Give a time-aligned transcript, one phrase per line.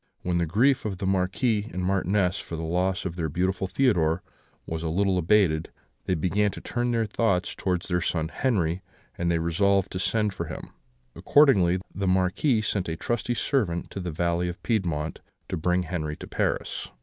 [0.23, 4.23] When the grief of the Marquis and Marchioness for the loss of their beautiful Theodore
[4.65, 5.69] was a little abated,
[6.05, 8.81] they began to turn their thoughts towards their son Henri,
[9.15, 10.71] and they resolved to send for him.
[11.15, 15.19] Accordingly, the Marquis sent a trusty servant to the valley of Piedmont,
[15.49, 16.89] to bring Henri to Paris.